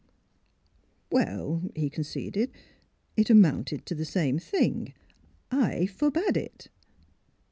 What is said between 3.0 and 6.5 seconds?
it amounted to the same thing. I forbade